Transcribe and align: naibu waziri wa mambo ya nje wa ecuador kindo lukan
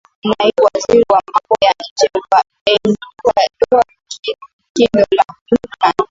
naibu 0.23 0.63
waziri 0.73 1.05
wa 1.09 1.21
mambo 1.33 1.55
ya 1.61 1.71
nje 1.79 2.09
wa 2.31 3.43
ecuador 3.45 3.85
kindo 4.73 5.05
lukan 5.11 5.93